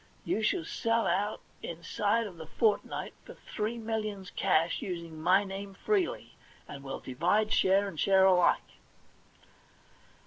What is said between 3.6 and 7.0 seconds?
millions cash, using my name freely, and